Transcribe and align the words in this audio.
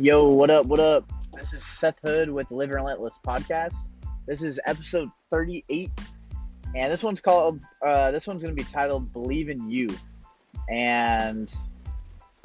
Yo, 0.00 0.28
what 0.28 0.48
up? 0.48 0.64
What 0.66 0.78
up? 0.78 1.10
This 1.36 1.52
is 1.52 1.66
Seth 1.66 1.98
Hood 2.04 2.30
with 2.30 2.48
Live 2.52 2.70
Relentless 2.70 3.18
podcast. 3.26 3.74
This 4.28 4.42
is 4.42 4.60
episode 4.64 5.10
38, 5.28 5.90
and 6.76 6.92
this 6.92 7.02
one's 7.02 7.20
called. 7.20 7.58
Uh, 7.84 8.12
this 8.12 8.24
one's 8.28 8.40
going 8.40 8.54
to 8.54 8.62
be 8.62 8.70
titled 8.70 9.12
"Believe 9.12 9.48
in 9.48 9.68
You." 9.68 9.88
And 10.70 11.52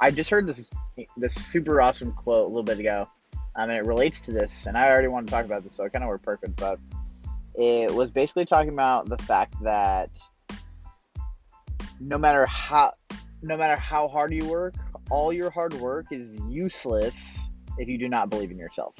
I 0.00 0.10
just 0.10 0.30
heard 0.30 0.48
this 0.48 0.68
this 1.16 1.32
super 1.32 1.80
awesome 1.80 2.10
quote 2.10 2.46
a 2.46 2.48
little 2.48 2.64
bit 2.64 2.80
ago, 2.80 3.08
um, 3.54 3.70
and 3.70 3.78
it 3.78 3.86
relates 3.86 4.20
to 4.22 4.32
this. 4.32 4.66
And 4.66 4.76
I 4.76 4.88
already 4.88 5.06
wanted 5.06 5.26
to 5.26 5.30
talk 5.34 5.44
about 5.44 5.62
this, 5.62 5.76
so 5.76 5.84
I 5.84 5.88
kind 5.90 6.02
of 6.02 6.08
work 6.08 6.22
perfect. 6.22 6.56
But 6.56 6.80
it 7.54 7.94
was 7.94 8.10
basically 8.10 8.46
talking 8.46 8.72
about 8.72 9.08
the 9.08 9.18
fact 9.18 9.54
that 9.62 10.10
no 12.00 12.18
matter 12.18 12.46
how 12.46 12.94
no 13.42 13.56
matter 13.56 13.76
how 13.76 14.08
hard 14.08 14.34
you 14.34 14.44
work, 14.44 14.74
all 15.08 15.32
your 15.32 15.50
hard 15.50 15.74
work 15.74 16.06
is 16.10 16.36
useless 16.48 17.43
if 17.78 17.88
you 17.88 17.98
do 17.98 18.08
not 18.08 18.30
believe 18.30 18.50
in 18.50 18.58
yourself. 18.58 18.96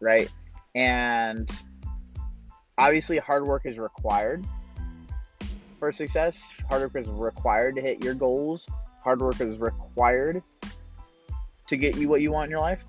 Right? 0.00 0.30
And 0.74 1.50
obviously, 2.78 3.18
hard 3.18 3.46
work 3.46 3.66
is 3.66 3.78
required 3.78 4.44
for 5.78 5.90
success. 5.90 6.52
Hard 6.68 6.82
work 6.82 6.96
is 6.96 7.08
required 7.08 7.74
to 7.76 7.82
hit 7.82 8.04
your 8.04 8.14
goals. 8.14 8.68
Hard 9.02 9.20
work 9.20 9.40
is 9.40 9.58
required 9.58 10.42
to 11.66 11.76
get 11.76 11.96
you 11.96 12.08
what 12.08 12.20
you 12.20 12.30
want 12.30 12.46
in 12.46 12.50
your 12.50 12.60
life. 12.60 12.84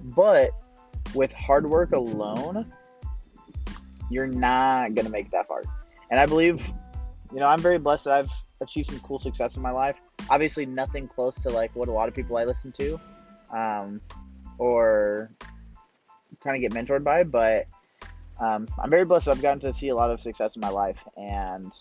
But 0.00 0.50
with 1.14 1.32
hard 1.32 1.68
work 1.68 1.92
alone, 1.92 2.72
you're 4.10 4.26
not 4.26 4.94
going 4.94 5.06
to 5.06 5.10
make 5.10 5.30
that 5.30 5.46
far. 5.46 5.62
And 6.10 6.18
I 6.18 6.26
believe, 6.26 6.66
you 7.32 7.38
know, 7.38 7.46
I'm 7.46 7.60
very 7.60 7.78
blessed 7.78 8.04
that 8.04 8.14
I've 8.14 8.32
achieved 8.60 8.90
some 8.90 9.00
cool 9.00 9.18
success 9.18 9.56
in 9.56 9.62
my 9.62 9.70
life. 9.70 10.00
Obviously, 10.30 10.66
nothing 10.66 11.06
close 11.06 11.40
to 11.42 11.50
like 11.50 11.74
what 11.74 11.88
a 11.88 11.92
lot 11.92 12.08
of 12.08 12.14
people 12.14 12.36
I 12.36 12.44
listen 12.44 12.72
to 12.72 13.00
um, 13.52 14.00
or 14.58 15.30
kind 16.42 16.56
of 16.56 16.62
get 16.62 16.72
mentored 16.72 17.04
by, 17.04 17.24
but 17.24 17.66
um, 18.40 18.66
I'm 18.82 18.90
very 18.90 19.04
blessed. 19.04 19.28
I've 19.28 19.42
gotten 19.42 19.60
to 19.60 19.72
see 19.72 19.88
a 19.90 19.94
lot 19.94 20.10
of 20.10 20.20
success 20.20 20.56
in 20.56 20.60
my 20.60 20.68
life, 20.68 21.06
and 21.16 21.72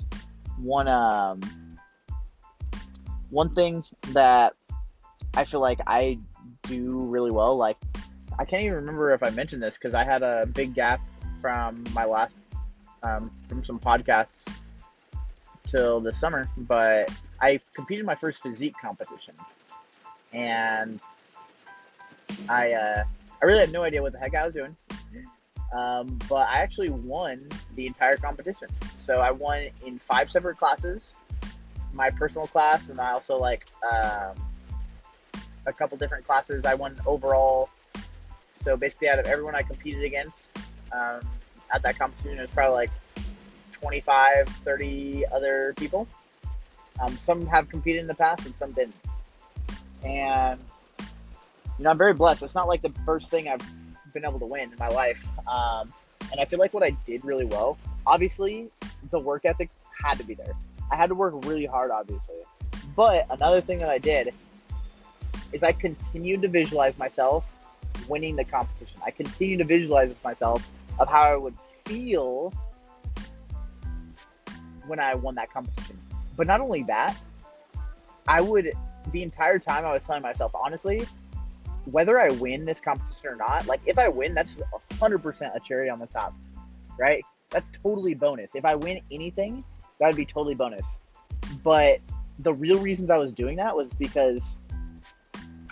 one 0.57 0.87
um, 0.87 1.41
one 3.29 3.55
thing 3.55 3.83
that 4.09 4.53
I 5.33 5.45
feel 5.45 5.61
like 5.61 5.79
I 5.87 6.19
do 6.63 7.05
really 7.05 7.31
well, 7.31 7.55
like 7.55 7.77
I 8.37 8.45
can't 8.45 8.63
even 8.63 8.75
remember 8.75 9.11
if 9.11 9.23
I 9.23 9.29
mentioned 9.29 9.63
this 9.63 9.77
because 9.77 9.93
I 9.93 10.03
had 10.03 10.23
a 10.23 10.45
big 10.45 10.73
gap 10.75 11.01
from 11.41 11.83
my 11.93 12.05
last 12.05 12.35
um, 13.03 13.31
from 13.47 13.63
some 13.63 13.79
podcasts 13.79 14.47
till 15.65 15.99
the 15.99 16.13
summer, 16.13 16.49
but 16.57 17.09
I 17.39 17.59
competed 17.73 18.05
my 18.05 18.15
first 18.15 18.41
physique 18.41 18.75
competition, 18.79 19.33
and 20.33 20.99
I 22.49 22.73
uh, 22.73 23.03
I 23.41 23.45
really 23.45 23.59
had 23.59 23.71
no 23.71 23.83
idea 23.83 24.01
what 24.01 24.13
the 24.13 24.19
heck 24.19 24.35
I 24.35 24.45
was 24.45 24.53
doing. 24.53 24.75
Um, 25.73 26.19
but 26.27 26.49
I 26.49 26.57
actually 26.57 26.89
won 26.89 27.47
the 27.75 27.87
entire 27.87 28.17
competition. 28.17 28.67
So 28.97 29.21
I 29.21 29.31
won 29.31 29.67
in 29.85 29.97
five 29.99 30.29
separate 30.29 30.57
classes, 30.57 31.15
my 31.93 32.09
personal 32.09 32.47
class, 32.47 32.89
and 32.89 32.99
I 32.99 33.11
also 33.11 33.37
like 33.37 33.67
um, 33.89 34.35
a 35.65 35.73
couple 35.73 35.97
different 35.97 36.25
classes. 36.25 36.65
I 36.65 36.73
won 36.73 36.99
overall. 37.05 37.69
So 38.63 38.75
basically, 38.75 39.09
out 39.09 39.19
of 39.19 39.25
everyone 39.27 39.55
I 39.55 39.61
competed 39.61 40.03
against 40.03 40.37
um, 40.91 41.21
at 41.73 41.81
that 41.83 41.97
competition, 41.97 42.37
it 42.37 42.41
was 42.41 42.49
probably 42.51 42.75
like 42.75 42.91
25, 43.71 44.47
30 44.47 45.25
other 45.27 45.73
people. 45.77 46.07
Um, 47.01 47.17
some 47.23 47.45
have 47.47 47.69
competed 47.69 48.01
in 48.01 48.07
the 48.07 48.15
past 48.15 48.45
and 48.45 48.55
some 48.55 48.73
didn't. 48.73 48.95
And 50.03 50.59
you 51.81 51.85
know, 51.85 51.89
I'm 51.89 51.97
very 51.97 52.13
blessed. 52.13 52.43
It's 52.43 52.53
not 52.53 52.67
like 52.67 52.83
the 52.83 52.91
first 53.07 53.31
thing 53.31 53.47
I've 53.49 53.63
been 54.13 54.23
able 54.23 54.37
to 54.37 54.45
win 54.45 54.71
in 54.71 54.77
my 54.77 54.89
life. 54.89 55.25
Um, 55.47 55.91
and 56.29 56.39
I 56.39 56.45
feel 56.45 56.59
like 56.59 56.75
what 56.75 56.83
I 56.83 56.91
did 57.07 57.25
really 57.25 57.45
well, 57.45 57.75
obviously, 58.05 58.69
the 59.09 59.19
work 59.19 59.45
ethic 59.45 59.71
had 60.05 60.19
to 60.19 60.23
be 60.23 60.35
there. 60.35 60.53
I 60.91 60.95
had 60.95 61.09
to 61.09 61.15
work 61.15 61.43
really 61.43 61.65
hard, 61.65 61.89
obviously. 61.89 62.35
But 62.95 63.25
another 63.31 63.61
thing 63.61 63.79
that 63.79 63.89
I 63.89 63.97
did 63.97 64.31
is 65.53 65.63
I 65.63 65.71
continued 65.71 66.43
to 66.43 66.49
visualize 66.49 66.95
myself 66.99 67.45
winning 68.07 68.35
the 68.35 68.45
competition. 68.45 68.99
I 69.03 69.09
continued 69.09 69.57
to 69.57 69.65
visualize 69.65 70.13
myself 70.23 70.69
of 70.99 71.07
how 71.07 71.23
I 71.23 71.35
would 71.35 71.55
feel 71.85 72.53
when 74.85 74.99
I 74.99 75.15
won 75.15 75.33
that 75.33 75.51
competition. 75.51 75.97
But 76.37 76.45
not 76.45 76.61
only 76.61 76.83
that, 76.83 77.17
I 78.27 78.39
would 78.39 78.71
the 79.11 79.23
entire 79.23 79.57
time 79.57 79.83
I 79.83 79.93
was 79.93 80.05
telling 80.05 80.21
myself, 80.21 80.51
honestly, 80.53 81.07
whether 81.91 82.19
I 82.19 82.29
win 82.29 82.65
this 82.65 82.81
competition 82.81 83.31
or 83.31 83.35
not, 83.35 83.67
like 83.67 83.81
if 83.85 83.97
I 83.97 84.07
win, 84.07 84.33
that's 84.33 84.61
100% 84.91 85.55
a 85.55 85.59
cherry 85.59 85.89
on 85.89 85.99
the 85.99 86.07
top, 86.07 86.33
right? 86.97 87.23
That's 87.49 87.69
totally 87.83 88.15
bonus. 88.15 88.55
If 88.55 88.65
I 88.65 88.75
win 88.75 89.01
anything, 89.11 89.63
that 89.99 90.07
would 90.07 90.15
be 90.15 90.25
totally 90.25 90.55
bonus. 90.55 90.99
But 91.63 91.99
the 92.39 92.53
real 92.53 92.79
reasons 92.79 93.09
I 93.09 93.17
was 93.17 93.31
doing 93.31 93.57
that 93.57 93.75
was 93.75 93.93
because 93.93 94.57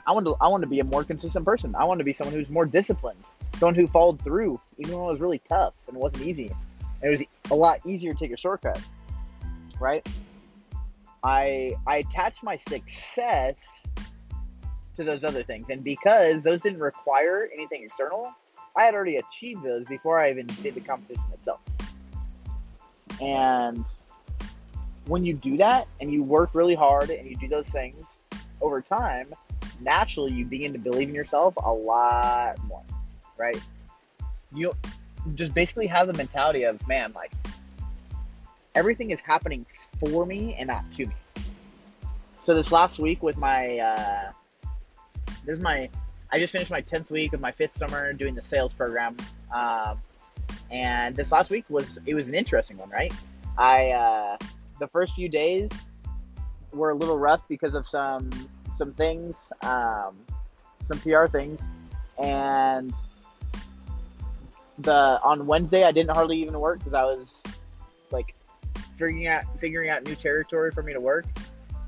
I 0.05 0.11
wanted 0.11 0.25
to, 0.25 0.35
I 0.41 0.47
wanted 0.47 0.65
to 0.65 0.69
be 0.69 0.79
a 0.79 0.83
more 0.83 1.03
consistent 1.03 1.45
person. 1.45 1.75
I 1.75 1.85
wanted 1.85 1.99
to 1.99 2.05
be 2.05 2.13
someone 2.13 2.33
who's 2.33 2.49
more 2.49 2.65
disciplined, 2.65 3.19
someone 3.57 3.75
who 3.75 3.87
followed 3.87 4.21
through, 4.21 4.59
even 4.77 4.95
when 4.95 5.05
it 5.05 5.11
was 5.11 5.21
really 5.21 5.39
tough 5.39 5.73
and 5.87 5.95
it 5.95 5.99
wasn't 5.99 6.23
easy. 6.23 6.51
It 7.01 7.09
was 7.09 7.23
a 7.51 7.55
lot 7.55 7.79
easier 7.85 8.13
to 8.13 8.19
take 8.19 8.31
a 8.31 8.37
shortcut, 8.37 8.81
right? 9.79 10.07
I 11.23 11.75
I 11.87 11.97
attached 11.97 12.43
my 12.43 12.57
success 12.57 13.87
to 14.99 15.05
those 15.05 15.23
other 15.23 15.43
things. 15.43 15.69
And 15.69 15.83
because 15.83 16.43
those 16.43 16.61
didn't 16.61 16.81
require 16.81 17.49
anything 17.53 17.83
external, 17.83 18.31
I 18.75 18.83
had 18.83 18.93
already 18.93 19.17
achieved 19.17 19.63
those 19.63 19.85
before 19.85 20.19
I 20.19 20.29
even 20.29 20.47
did 20.47 20.75
the 20.75 20.81
competition 20.81 21.23
itself. 21.33 21.59
And 23.21 23.83
when 25.05 25.23
you 25.23 25.33
do 25.33 25.57
that 25.57 25.87
and 25.99 26.13
you 26.13 26.23
work 26.23 26.51
really 26.53 26.75
hard 26.75 27.09
and 27.09 27.27
you 27.27 27.35
do 27.35 27.47
those 27.47 27.69
things 27.69 28.15
over 28.61 28.81
time, 28.81 29.33
naturally 29.81 30.31
you 30.31 30.45
begin 30.45 30.73
to 30.73 30.79
believe 30.79 31.09
in 31.09 31.15
yourself 31.15 31.53
a 31.57 31.73
lot 31.73 32.61
more, 32.65 32.83
right? 33.37 33.59
You 34.53 34.73
just 35.35 35.53
basically 35.53 35.87
have 35.87 36.07
the 36.07 36.13
mentality 36.13 36.63
of, 36.63 36.85
man, 36.87 37.13
like 37.13 37.31
everything 38.75 39.11
is 39.11 39.21
happening 39.21 39.65
for 39.99 40.25
me 40.25 40.55
and 40.55 40.67
not 40.67 40.89
to 40.93 41.05
me. 41.05 41.13
So 42.41 42.53
this 42.53 42.71
last 42.71 42.99
week 42.99 43.21
with 43.23 43.37
my 43.37 43.79
uh, 43.79 44.31
this 45.45 45.53
is 45.53 45.59
my 45.59 45.89
I 46.31 46.39
just 46.39 46.51
finished 46.51 46.69
my 46.69 46.81
tenth 46.81 47.09
week 47.09 47.33
of 47.33 47.41
my 47.41 47.51
fifth 47.51 47.77
summer 47.77 48.13
doing 48.13 48.35
the 48.35 48.43
sales 48.43 48.73
program, 48.73 49.17
um, 49.53 49.99
and 50.69 51.15
this 51.15 51.31
last 51.31 51.49
week 51.49 51.65
was 51.69 51.99
it 52.05 52.13
was 52.13 52.27
an 52.27 52.35
interesting 52.35 52.77
one, 52.77 52.89
right? 52.89 53.13
I 53.57 53.89
uh, 53.91 54.37
the 54.79 54.87
first 54.87 55.13
few 55.13 55.27
days 55.27 55.71
were 56.71 56.91
a 56.91 56.95
little 56.95 57.17
rough 57.17 57.47
because 57.47 57.73
of 57.73 57.87
some 57.87 58.29
some 58.75 58.93
things, 58.93 59.51
um, 59.63 60.17
some 60.83 60.99
PR 60.99 61.25
things, 61.25 61.69
and 62.21 62.93
the 64.77 65.19
on 65.23 65.47
Wednesday 65.47 65.83
I 65.83 65.91
didn't 65.91 66.11
hardly 66.11 66.37
even 66.37 66.59
work 66.59 66.79
because 66.79 66.93
I 66.93 67.03
was 67.03 67.43
like 68.11 68.35
figuring 68.97 69.27
out 69.27 69.43
figuring 69.59 69.89
out 69.89 70.05
new 70.05 70.15
territory 70.15 70.71
for 70.71 70.83
me 70.83 70.93
to 70.93 71.01
work, 71.01 71.25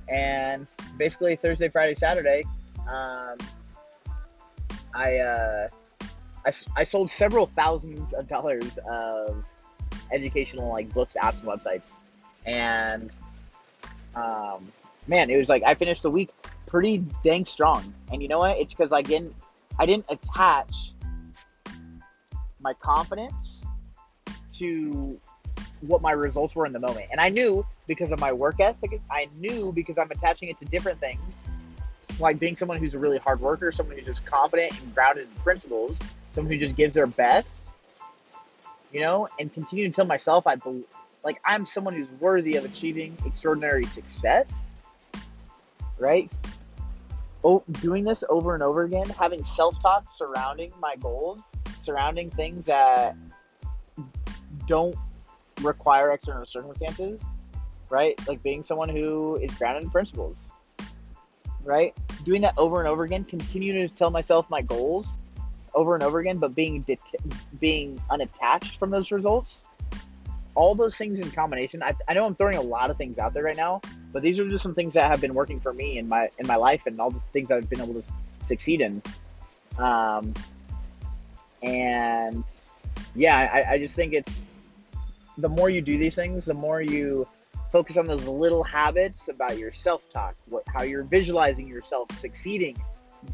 and 0.10 0.66
basically 0.98 1.36
Thursday, 1.36 1.70
Friday, 1.70 1.94
Saturday 1.94 2.44
um, 2.91 3.38
I, 4.94 5.18
uh, 5.18 5.68
I, 6.46 6.52
I 6.75 6.84
sold 6.84 7.09
several 7.09 7.46
thousands 7.47 8.13
of 8.13 8.28
dollars 8.28 8.78
of 8.90 9.44
educational 10.12 10.69
like 10.69 10.94
books, 10.94 11.16
apps, 11.22 11.40
and 11.40 11.47
websites, 11.47 11.96
and 12.46 13.11
um, 14.16 14.72
man, 15.08 15.29
it 15.29 15.38
was 15.38 15.49
like 15.49 15.64
I 15.64 15.76
finished 15.76 16.03
the 16.03 16.11
week 16.11 16.29
pretty 16.67 17.03
dang 17.23 17.46
strong. 17.46 17.93
And 18.11 18.22
you 18.22 18.28
know 18.28 18.40
what? 18.40 18.58
It's 18.58 18.73
because 18.73 18.91
I 18.91 19.02
didn't 19.02 19.35
I 19.79 19.85
didn't 19.85 20.05
attach 20.09 20.94
my 22.59 22.73
confidence 22.73 23.64
to 24.53 25.20
what 25.82 26.02
my 26.02 26.11
results 26.11 26.55
were 26.55 26.66
in 26.66 26.73
the 26.73 26.79
moment. 26.79 27.08
And 27.11 27.20
I 27.20 27.29
knew 27.29 27.66
because 27.87 28.11
of 28.11 28.20
my 28.20 28.32
work 28.32 28.59
ethic, 28.59 29.02
I 29.09 29.28
knew 29.37 29.72
because 29.73 29.97
I'm 29.97 30.11
attaching 30.11 30.49
it 30.49 30.59
to 30.59 30.66
different 30.66 30.99
things 30.99 31.41
like 32.22 32.40
being 32.40 32.56
someone 32.56 32.78
who's 32.78 32.94
a 32.94 33.00
really 33.00 33.18
hard 33.18 33.40
worker, 33.40 33.72
someone 33.72 33.97
who's 33.97 34.06
just 34.06 34.26
confident 34.26 34.79
and 34.79 34.94
grounded 34.94 35.28
in 35.28 35.41
principles, 35.41 36.00
someone 36.32 36.53
who 36.53 36.59
just 36.59 36.76
gives 36.76 36.96
their 36.96 37.08
best, 37.08 37.68
you 38.91 39.02
know, 39.02 39.28
and 39.40 39.53
continue 39.53 39.88
to 39.88 39.94
tell 39.94 40.06
myself 40.06 40.47
I 40.47 40.56
believe, 40.56 40.85
like 41.23 41.41
I'm 41.46 41.66
someone 41.66 41.94
who's 41.94 42.09
worthy 42.20 42.56
of 42.56 42.66
achieving 42.66 43.18
extraordinary 43.26 43.85
success, 43.85 44.72
right? 45.97 46.32
Oh, 47.44 47.64
doing 47.82 48.03
this 48.03 48.23
over 48.29 48.53
and 48.53 48.62
over 48.62 48.84
again, 48.84 49.09
having 49.20 49.44
self-talk 49.44 50.06
surrounding 50.16 50.72
my 50.79 50.96
goals, 50.96 51.40
surrounding 51.79 52.29
things 52.29 52.66
that 52.66 53.16
don't 54.68 54.96
require 55.62 56.12
external 56.12 56.46
circumstances, 56.46 57.20
right? 57.90 58.16
Like 58.28 58.44
being 58.44 58.62
someone 58.62 58.90
who 58.90 59.38
is 59.38 59.52
grounded 59.56 59.84
in 59.84 59.90
principles 59.90 60.38
right? 61.64 61.96
Doing 62.23 62.41
that 62.41 62.53
over 62.58 62.79
and 62.79 62.88
over 62.88 63.03
again, 63.03 63.23
continuing 63.23 63.88
to 63.88 63.96
tell 63.96 64.12
myself 64.12 64.50
my 64.50 64.62
goals 64.62 65.08
over 65.73 65.96
and 65.96 66.03
over 66.03 66.20
again, 66.20 66.38
but 66.38 66.56
being 66.56 66.82
det- 66.82 67.00
being 67.59 68.00
unattached 68.09 68.78
from 68.78 68.90
those 68.90 69.12
results. 69.12 69.62
All 70.53 70.76
those 70.76 70.97
things 70.97 71.20
in 71.20 71.32
combination. 71.32 71.82
I, 71.82 71.96
I 72.09 72.14
know 72.14 72.26
I'm 72.26 72.35
throwing 72.35 72.58
a 72.58 72.62
lot 72.62 72.91
of 72.91 72.97
things 72.97 73.18
out 73.18 73.34
there 73.34 73.44
right 73.44 73.56
now, 73.56 73.82
but 74.12 74.22
these 74.22 74.38
are 74.40 74.47
just 74.47 74.64
some 74.64 74.76
things 74.76 74.94
that 74.96 75.09
have 75.09 75.22
been 75.22 75.34
working 75.34 75.59
for 75.62 75.73
me 75.73 75.97
in 75.97 76.09
my 76.09 76.29
in 76.40 76.47
my 76.47 76.58
life 76.58 76.88
and 76.88 77.00
all 77.00 77.09
the 77.09 77.22
things 77.32 77.52
I've 77.52 77.70
been 77.70 77.82
able 77.82 77.94
to 77.94 78.03
succeed 78.41 78.82
in. 78.82 79.02
Um, 79.78 80.34
and 81.64 82.44
yeah, 83.16 83.38
I, 83.38 83.73
I 83.73 83.78
just 83.78 83.96
think 83.96 84.14
it's 84.14 84.47
the 85.38 85.50
more 85.50 85.70
you 85.70 85.82
do 85.82 85.97
these 85.97 86.16
things, 86.16 86.46
the 86.46 86.53
more 86.53 86.82
you 86.82 87.28
focus 87.72 87.97
on 87.97 88.08
those 88.08 88.26
little 88.28 88.64
habits 88.64 89.29
about 89.29 89.58
your 89.58 89.72
self-talk, 89.72 90.35
what 90.50 90.64
how 90.68 90.84
you're 90.84 91.03
visualizing 91.03 91.68
yourself 91.68 92.12
succeeding, 92.12 92.82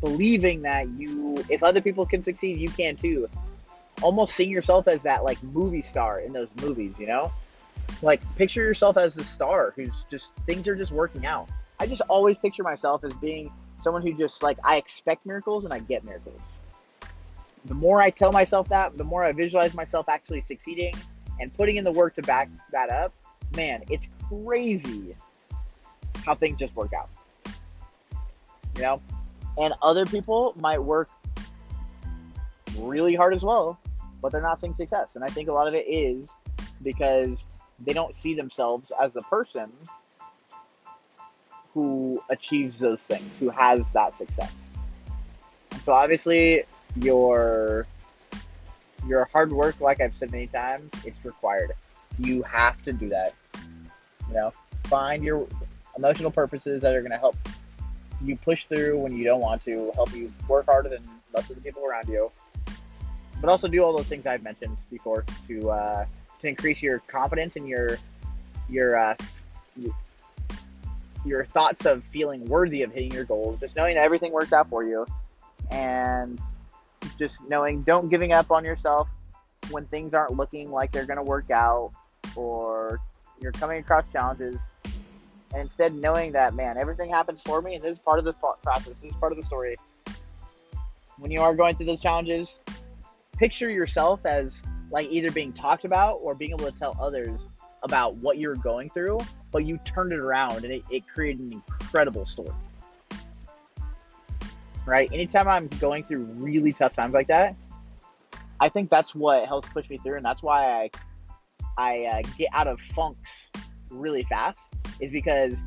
believing 0.01 0.62
that 0.62 0.88
you 0.89 1.44
if 1.50 1.63
other 1.63 1.81
people 1.81 2.06
can 2.06 2.24
succeed, 2.24 2.60
you 2.60 2.69
can 2.69 2.95
too. 2.95 3.28
Almost 4.01 4.36
seeing 4.36 4.51
yourself 4.51 4.88
as 4.88 5.04
that 5.04 5.24
like 5.24 5.42
movie 5.44 5.81
star 5.81 6.19
in 6.19 6.34
those 6.34 6.50
movies, 6.62 7.00
you 7.00 7.07
know? 7.07 7.31
Like 8.01 8.22
picture 8.36 8.62
yourself 8.62 8.98
as 8.98 9.16
the 9.16 9.24
star 9.24 9.74
who's 9.75 10.06
just 10.06 10.36
things 10.45 10.68
are 10.68 10.75
just 10.75 10.92
working 10.92 11.25
out. 11.25 11.50
I 11.80 11.88
just 11.88 12.01
always 12.01 12.38
picture 12.38 12.63
myself 12.63 13.04
as 13.04 13.13
being 13.13 13.51
someone 13.80 14.01
who 14.01 14.13
just 14.13 14.44
like 14.44 14.57
I 14.63 14.78
expect 14.78 15.25
miracles 15.25 15.63
and 15.63 15.74
I 15.74 15.80
get 15.80 16.04
miracles. 16.04 16.42
The 17.66 17.74
more 17.74 18.01
I 18.01 18.12
tell 18.12 18.31
myself 18.31 18.69
that, 18.69 18.98
the 18.98 19.04
more 19.04 19.24
I 19.24 19.31
visualize 19.31 19.74
myself 19.74 20.07
actually 20.10 20.42
succeeding 20.42 20.94
and 21.39 21.54
putting 21.54 21.75
in 21.75 21.84
the 21.84 21.92
work 21.92 22.16
to 22.16 22.22
back 22.22 22.50
that 22.72 22.89
up, 22.89 23.13
man, 23.57 23.83
it's 23.89 24.07
crazy 24.30 25.18
how 26.25 26.36
things 26.36 26.57
just 26.57 26.74
work 26.75 26.94
out. 26.94 27.09
You 28.77 28.83
know? 28.83 29.01
And 29.57 29.74
other 29.81 30.06
people 30.06 30.54
might 30.57 30.81
work 30.81 31.09
really 32.77 33.15
hard 33.15 33.33
as 33.33 33.44
well, 33.44 33.77
but 34.21 34.31
they're 34.31 34.42
not 34.42 34.59
seeing 34.59 34.75
success. 34.75 35.15
And 35.15 35.24
I 35.24 35.27
think 35.27 35.50
a 35.50 35.51
lot 35.51 35.68
of 35.68 35.74
it 35.74 35.86
is 35.88 36.38
because 36.83 37.45
they 37.83 37.92
don't 37.92 38.15
see 38.15 38.36
themselves 38.36 38.92
as 39.01 39.12
the 39.13 39.21
person 39.21 39.71
who 41.74 42.21
achieves 42.30 42.77
those 42.80 43.03
things, 43.03 43.38
who 43.38 43.50
has 43.50 43.89
that 43.92 44.13
success. 44.13 44.74
And 45.71 45.81
so 45.81 45.94
obviously 45.94 46.63
your 46.95 47.88
your 49.07 49.25
hard 49.25 49.51
work, 49.51 49.80
like 49.80 50.01
I've 50.01 50.15
said 50.15 50.31
many 50.31 50.48
times, 50.48 50.92
it's 51.06 51.24
required. 51.25 51.71
You 52.19 52.44
have 52.44 52.81
to 52.84 52.94
do 52.94 53.10
that. 53.10 53.34
You 54.28 54.34
know, 54.34 54.54
find 54.86 55.24
your 55.24 55.48
emotional 55.98 56.31
purposes 56.31 56.81
that 56.81 56.94
are 56.94 57.02
going 57.02 57.12
to 57.12 57.18
help 57.18 57.36
you 58.24 58.36
push 58.36 58.66
through 58.66 58.98
when 58.98 59.16
you 59.16 59.24
don't 59.24 59.42
want 59.42 59.64
to, 59.64 59.92
help 59.96 60.14
you 60.14 60.31
work 60.48 60.66
harder 60.66 60.90
than 60.90 61.04
most 61.36 61.50
of 61.50 61.56
the 61.56 61.62
people 61.62 61.86
around 61.86 62.08
you, 62.08 62.31
but 63.42 63.50
also 63.50 63.68
do 63.68 63.84
all 63.84 63.96
those 63.96 64.08
things 64.08 64.25
I've 64.25 64.44
mentioned 64.44 64.78
before 64.90 65.24
to 65.48 65.69
uh, 65.69 66.06
to 66.40 66.48
increase 66.48 66.81
your 66.81 67.00
confidence 67.08 67.56
and 67.56 67.68
your 67.68 67.98
your 68.70 68.98
uh, 68.98 69.16
your 71.25 71.46
thoughts 71.46 71.86
of 71.86 72.04
feeling 72.04 72.46
worthy 72.46 72.84
of 72.84 72.92
hitting 72.92 73.12
your 73.12 73.25
goals. 73.25 73.60
Just 73.60 73.75
knowing 73.75 73.96
that 73.96 74.04
everything 74.04 74.31
worked 74.31 74.54
out 74.54 74.70
for 74.70 74.84
you, 74.84 75.06
and 75.70 76.40
just 77.20 77.48
knowing 77.48 77.84
don't 77.84 78.10
giving 78.10 78.31
up 78.31 78.52
on 78.52 78.66
yourself 78.66 79.08
when 79.70 79.86
things 79.88 80.13
aren't 80.13 80.36
looking 80.36 80.72
like 80.72 80.92
they're 80.92 81.06
going 81.06 81.18
to 81.18 81.24
work 81.24 81.52
out 81.52 81.92
or 82.38 83.00
you're 83.42 83.51
coming 83.51 83.80
across 83.80 84.10
challenges 84.12 84.57
and 85.54 85.62
instead 85.62 85.94
knowing 85.94 86.31
that 86.31 86.54
man 86.54 86.78
everything 86.78 87.10
happens 87.10 87.42
for 87.42 87.62
me 87.62 87.75
and 87.75 87.84
this 87.84 87.94
is 87.94 88.00
part 88.00 88.19
of 88.19 88.25
the 88.25 88.34
process 88.34 88.86
this 88.86 89.04
is 89.04 89.16
part 89.16 89.31
of 89.31 89.38
the 89.38 89.45
story. 89.45 89.75
When 91.18 91.31
you 91.31 91.42
are 91.42 91.56
going 91.56 91.75
through 91.75 91.88
those 91.88 92.01
challenges 92.01 92.60
picture 93.38 93.69
yourself 93.69 94.25
as 94.25 94.63
like 94.92 95.07
either 95.10 95.31
being 95.31 95.51
talked 95.51 95.84
about 95.84 96.19
or 96.22 96.36
being 96.36 96.51
able 96.51 96.72
to 96.72 96.78
tell 96.78 96.95
others 97.00 97.50
about 97.84 98.16
what 98.16 98.38
you're 98.38 98.56
going 98.56 98.89
through 98.89 99.19
but 99.51 99.66
you 99.66 99.78
turned 99.80 100.12
it 100.12 100.19
around 100.19 100.63
and 100.63 100.74
it, 100.74 100.84
it 100.89 101.07
created 101.07 101.39
an 101.39 101.54
incredible 101.54 102.25
story. 102.25 102.51
Right? 104.86 105.12
Anytime 105.12 105.48
i'm 105.48 105.68
going 105.80 106.04
through 106.04 106.24
really 106.36 106.74
tough 106.74 106.94
times 106.94 107.13
like 107.13 107.28
that 107.28 107.56
i 108.60 108.69
think 108.69 108.89
that's 108.89 109.13
what 109.13 109.45
helps 109.45 109.68
push 109.69 109.89
me 109.89 109.98
through 109.98 110.16
and 110.16 110.25
that's 110.25 110.42
why 110.44 110.66
i 110.66 110.89
i 111.77 112.06
uh, 112.06 112.21
get 112.38 112.50
out 112.53 112.68
of 112.68 112.79
funks 112.79 113.50
really 113.89 114.24
fast 114.24 114.74
is 115.00 115.12
because 115.12 115.62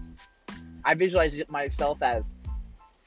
I 0.84 0.94
visualize 0.94 1.40
myself 1.48 2.02
as 2.02 2.24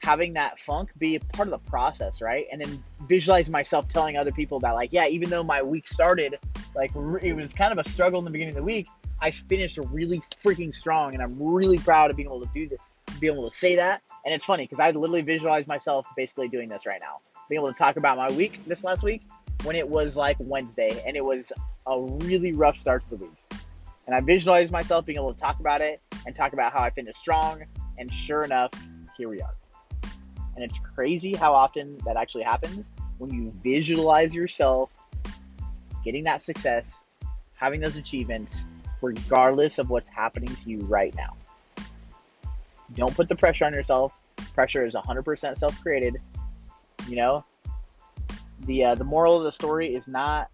having 0.02 0.34
that 0.34 0.60
funk 0.60 0.90
be 0.98 1.16
a 1.16 1.20
part 1.20 1.48
of 1.48 1.52
the 1.52 1.70
process, 1.70 2.20
right? 2.20 2.46
And 2.52 2.60
then 2.60 2.82
visualize 3.08 3.48
myself 3.48 3.88
telling 3.88 4.16
other 4.16 4.32
people 4.32 4.58
about 4.58 4.74
like, 4.74 4.92
yeah, 4.92 5.06
even 5.06 5.30
though 5.30 5.42
my 5.42 5.62
week 5.62 5.88
started 5.88 6.38
like 6.74 6.92
it 7.22 7.34
was 7.34 7.54
kind 7.54 7.72
of 7.72 7.84
a 7.84 7.88
struggle 7.88 8.18
in 8.18 8.24
the 8.24 8.30
beginning 8.30 8.50
of 8.50 8.56
the 8.56 8.62
week, 8.62 8.86
I 9.20 9.30
finished 9.30 9.78
really 9.90 10.18
freaking 10.44 10.74
strong, 10.74 11.14
and 11.14 11.22
I'm 11.22 11.40
really 11.40 11.78
proud 11.78 12.10
of 12.10 12.16
being 12.16 12.28
able 12.28 12.40
to 12.40 12.50
do 12.52 12.68
this, 12.68 12.78
being 13.20 13.32
able 13.32 13.48
to 13.48 13.56
say 13.56 13.76
that. 13.76 14.02
And 14.24 14.34
it's 14.34 14.44
funny 14.44 14.64
because 14.64 14.80
I 14.80 14.90
literally 14.90 15.22
visualize 15.22 15.66
myself 15.66 16.06
basically 16.16 16.48
doing 16.48 16.68
this 16.68 16.84
right 16.84 17.00
now, 17.00 17.20
being 17.48 17.60
able 17.60 17.72
to 17.72 17.78
talk 17.78 17.96
about 17.96 18.16
my 18.16 18.30
week 18.32 18.60
this 18.66 18.84
last 18.84 19.02
week 19.02 19.22
when 19.64 19.76
it 19.76 19.88
was 19.88 20.16
like 20.16 20.36
Wednesday, 20.38 21.02
and 21.06 21.16
it 21.16 21.24
was 21.24 21.52
a 21.86 22.00
really 22.00 22.52
rough 22.52 22.78
start 22.78 23.02
to 23.04 23.10
the 23.10 23.24
week. 23.24 23.60
And 24.06 24.14
I 24.14 24.20
visualized 24.20 24.70
myself 24.70 25.06
being 25.06 25.18
able 25.18 25.32
to 25.32 25.40
talk 25.40 25.58
about 25.60 25.80
it 25.80 26.00
and 26.26 26.36
talk 26.36 26.52
about 26.52 26.72
how 26.72 26.82
I 26.82 26.90
finished 26.90 27.18
strong. 27.18 27.64
And 27.98 28.12
sure 28.12 28.44
enough, 28.44 28.70
here 29.16 29.28
we 29.28 29.40
are. 29.40 29.54
And 30.54 30.62
it's 30.62 30.78
crazy 30.94 31.34
how 31.34 31.54
often 31.54 31.98
that 32.04 32.16
actually 32.16 32.44
happens 32.44 32.90
when 33.18 33.32
you 33.32 33.52
visualize 33.62 34.34
yourself 34.34 34.90
getting 36.04 36.24
that 36.24 36.42
success, 36.42 37.02
having 37.56 37.80
those 37.80 37.96
achievements, 37.96 38.66
regardless 39.00 39.78
of 39.78 39.88
what's 39.88 40.08
happening 40.08 40.54
to 40.56 40.70
you 40.70 40.80
right 40.80 41.14
now. 41.16 41.34
Don't 42.94 43.14
put 43.14 43.28
the 43.28 43.36
pressure 43.36 43.64
on 43.64 43.72
yourself. 43.72 44.12
Pressure 44.54 44.84
is 44.84 44.94
100% 44.94 45.56
self 45.56 45.80
created. 45.80 46.18
You 47.08 47.16
know, 47.16 47.44
the 48.60 48.84
uh, 48.84 48.94
the 48.94 49.04
moral 49.04 49.36
of 49.36 49.44
the 49.44 49.52
story 49.52 49.94
is 49.94 50.08
not 50.08 50.50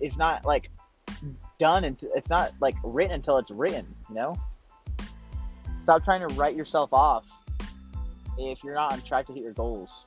it's 0.00 0.18
not 0.18 0.44
like 0.44 0.70
done 1.58 1.84
and 1.84 1.96
it's 2.14 2.30
not 2.30 2.52
like 2.60 2.74
written 2.82 3.14
until 3.14 3.36
it's 3.38 3.50
written 3.50 3.86
you 4.10 4.16
know? 4.16 4.36
Stop 5.78 6.04
trying 6.04 6.26
to 6.26 6.34
write 6.34 6.56
yourself 6.56 6.92
off 6.92 7.24
if 8.38 8.62
you're 8.62 8.74
not 8.74 8.92
on 8.92 9.00
track 9.02 9.26
to 9.26 9.32
hit 9.32 9.42
your 9.42 9.52
goals. 9.52 10.04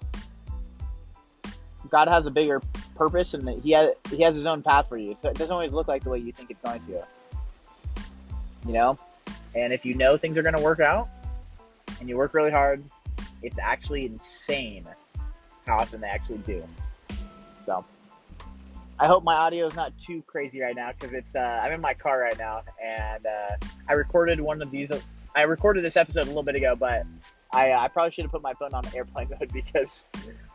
God 1.90 2.08
has 2.08 2.26
a 2.26 2.32
bigger 2.32 2.62
purpose 2.96 3.34
and 3.34 3.64
he 3.64 3.72
has 3.72 3.90
he 4.10 4.22
has 4.22 4.36
his 4.36 4.46
own 4.46 4.62
path 4.62 4.88
for 4.88 4.98
you. 4.98 5.16
So 5.20 5.30
it 5.30 5.38
doesn't 5.38 5.52
always 5.52 5.72
look 5.72 5.88
like 5.88 6.04
the 6.04 6.10
way 6.10 6.20
you 6.20 6.32
think 6.32 6.52
it's 6.52 6.62
going 6.62 6.82
to. 6.88 7.06
You 8.68 8.74
know? 8.74 9.00
And 9.56 9.74
if 9.74 9.86
you 9.86 9.96
know 9.96 10.18
things 10.18 10.38
are 10.38 10.44
going 10.44 10.56
to 10.56 10.62
work 10.62 10.80
out 10.80 11.10
and 12.00 12.10
you 12.10 12.18
work 12.18 12.34
really 12.34 12.52
hard 12.52 12.84
it's 13.44 13.60
actually 13.60 14.06
insane 14.06 14.86
how 15.66 15.78
often 15.78 16.02
they 16.02 16.08
actually 16.08 16.40
do 16.40 16.64
so 17.66 17.86
I 19.00 19.08
hope 19.08 19.24
my 19.24 19.36
audio 19.36 19.66
is 19.66 19.76
not 19.76 19.98
too 19.98 20.22
crazy 20.28 20.62
right 20.62 20.76
now 20.76 20.92
because 20.92 21.14
it's 21.14 21.36
uh, 21.36 21.62
I'm 21.64 21.72
in 21.72 21.82
my 21.82 21.94
car 21.94 22.22
right 22.22 22.38
now 22.38 22.62
and 22.82 23.26
uh, 23.26 23.56
I 23.90 23.94
recorded 23.94 24.40
one 24.40 24.62
of 24.62 24.70
these. 24.72 24.92
I 25.36 25.42
recorded 25.42 25.84
this 25.84 25.98
episode 25.98 26.22
a 26.22 26.26
little 26.26 26.44
bit 26.44 26.56
ago, 26.56 26.76
but 26.76 27.04
I, 27.52 27.72
uh, 27.72 27.80
I 27.80 27.88
probably 27.88 28.12
should 28.12 28.26
have 28.26 28.32
put 28.32 28.44
my 28.44 28.54
phone 28.54 28.74
on 28.74 28.84
airplane 28.96 29.30
mode 29.40 29.52
because 29.52 30.04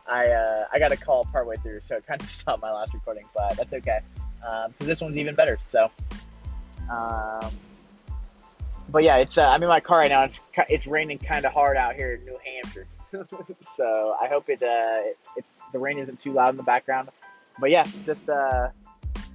I 0.07 0.29
uh, 0.29 0.67
I 0.73 0.79
got 0.79 0.93
a 0.93 0.97
call 0.97 1.25
partway 1.27 1.57
through, 1.57 1.81
so 1.81 1.97
it 1.97 2.07
kind 2.07 2.21
of 2.21 2.31
stopped 2.31 2.63
my 2.63 2.73
last 2.73 2.95
recording. 2.95 3.25
But 3.35 3.57
that's 3.57 3.73
okay 3.73 4.01
because 4.41 4.67
um, 4.81 4.87
this 4.87 5.01
one's 5.01 5.17
even 5.17 5.35
better. 5.35 5.59
So, 5.65 5.91
um, 6.91 7.51
but 8.89 9.03
yeah, 9.03 9.17
it's 9.17 9.39
uh, 9.39 9.49
I'm 9.49 9.63
in 9.63 9.69
my 9.69 9.81
car 9.81 9.99
right 9.99 10.11
now. 10.11 10.25
It's 10.25 10.41
it's 10.69 10.87
raining 10.87 11.19
kind 11.19 11.45
of 11.45 11.53
hard 11.53 11.77
out 11.77 11.95
here 11.95 12.15
in 12.15 12.25
New 12.25 12.39
Hampshire, 12.45 12.87
so 13.63 14.17
I 14.21 14.29
hope 14.29 14.49
it, 14.49 14.63
uh, 14.63 15.15
it's 15.37 15.59
the 15.73 15.79
rain 15.79 15.99
isn't 15.99 16.21
too 16.21 16.33
loud 16.33 16.51
in 16.51 16.57
the 16.57 16.63
background 16.63 17.09
but 17.59 17.71
yeah, 17.71 17.87
just 18.05 18.29
uh, 18.29 18.69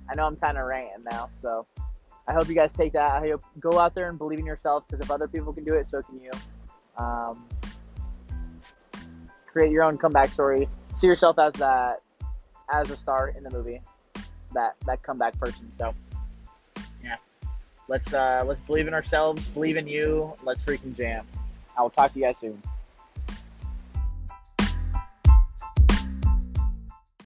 I 0.09 0.15
know 0.15 0.25
I'm 0.25 0.35
kind 0.35 0.57
of 0.57 0.65
ranting 0.65 1.03
now, 1.11 1.29
so 1.35 1.65
I 2.27 2.33
hope 2.33 2.47
you 2.47 2.55
guys 2.55 2.73
take 2.73 2.93
that. 2.93 3.11
I 3.11 3.29
hope 3.29 3.43
go 3.59 3.79
out 3.79 3.93
there 3.95 4.09
and 4.09 4.17
believe 4.17 4.39
in 4.39 4.45
yourself 4.45 4.85
because 4.87 5.03
if 5.03 5.11
other 5.11 5.27
people 5.27 5.53
can 5.53 5.63
do 5.63 5.73
it, 5.73 5.89
so 5.89 6.01
can 6.01 6.19
you. 6.19 6.31
Um, 6.97 7.45
create 9.47 9.71
your 9.71 9.83
own 9.83 9.97
comeback 9.97 10.29
story. 10.29 10.67
See 10.97 11.07
yourself 11.07 11.37
as 11.39 11.53
that 11.53 12.01
as 12.71 12.89
a 12.89 12.97
star 12.97 13.33
in 13.35 13.43
the 13.43 13.51
movie, 13.51 13.81
that 14.53 14.75
that 14.85 15.03
comeback 15.03 15.37
person. 15.39 15.71
So 15.73 15.93
let's 17.87 18.13
uh, 18.13 18.43
let's 18.45 18.61
believe 18.61 18.87
in 18.87 18.93
ourselves, 18.93 19.47
believe 19.47 19.77
in 19.77 19.87
you. 19.87 20.33
Let's 20.43 20.65
freaking 20.65 20.95
jam. 20.95 21.25
I 21.77 21.81
will 21.81 21.89
talk 21.89 22.13
to 22.13 22.19
you 22.19 22.25
guys 22.25 22.37
soon. 22.37 22.61